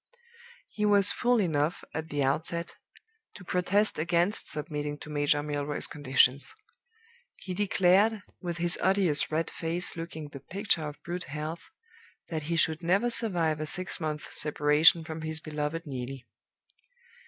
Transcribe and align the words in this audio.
"He 0.69 0.83
was 0.83 1.11
fool 1.11 1.39
enough, 1.39 1.83
at 1.93 2.09
the 2.09 2.23
outset, 2.23 2.75
to 3.35 3.43
protest 3.43 3.99
against 3.99 4.49
submitting 4.49 4.97
to 4.97 5.11
Major 5.11 5.43
Milroy's 5.43 5.85
conditions. 5.85 6.55
He 7.35 7.53
declared, 7.53 8.23
with 8.41 8.57
his 8.57 8.79
odious 8.81 9.31
red 9.31 9.51
face 9.51 9.95
looking 9.95 10.29
the 10.29 10.39
picture 10.39 10.87
of 10.87 10.97
brute 11.03 11.25
health, 11.25 11.69
that 12.29 12.41
he 12.49 12.55
should 12.55 12.81
never 12.81 13.11
survive 13.11 13.59
a 13.61 13.67
six 13.67 13.99
months' 13.99 14.41
separation 14.41 15.03
from 15.03 15.21
his 15.21 15.39
beloved 15.39 15.85
Neelie. 15.85 16.25